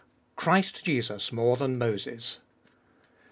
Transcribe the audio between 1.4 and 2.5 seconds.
than Moses.